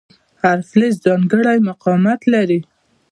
[0.41, 2.59] هر فلز ځانګړی مقاومت لري.